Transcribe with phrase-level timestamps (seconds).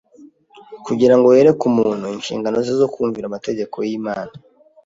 [0.85, 4.31] Kugira ngo yereke umuntu inshingano ze zo kumvira amategeko y’Imana